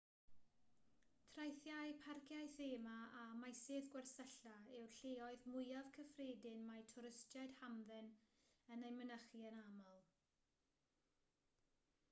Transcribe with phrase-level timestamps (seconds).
[1.33, 8.09] traethau parciau thema a meysydd gwersylla yw'r lleoedd mwyaf cyffredin mae twristiaid hamdden
[8.77, 10.01] yn eu mynychu yn aml